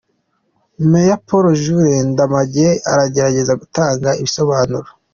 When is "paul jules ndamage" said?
1.27-2.67